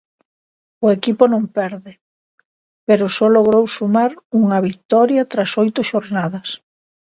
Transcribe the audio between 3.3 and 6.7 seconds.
logrou sumar unha vitoria tras oito xornadas.